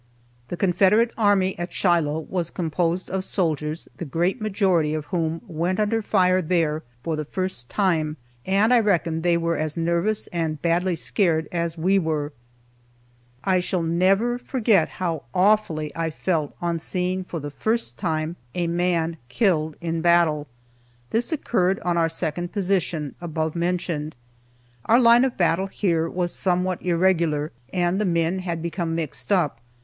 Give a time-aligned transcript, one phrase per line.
[0.47, 5.79] The Confederate army at Shiloh was composed of soldiers the great majority of whom went
[5.79, 10.59] under fire there for the first time, and I reckon they were as nervous and
[10.59, 12.33] badly scared as we were.
[13.43, 18.65] I never shall forget how awfully I felt on seeing for the first time a
[18.65, 20.47] man killed in battle.
[21.11, 24.15] This occurred on our second position, above mentioned.
[24.85, 29.59] Our line of battle here was somewhat irregular, and the men had become mixed up.